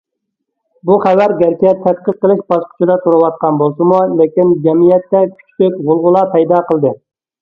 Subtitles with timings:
[0.89, 6.95] بۇ خەۋەر گەرچە« تەتقىق قىلىش» باسقۇچىدا تۇرۇۋاتقان بولسىمۇ، لېكىن جەمئىيەتتە كۈچلۈك غۇلغۇلا پەيدا قىلدى.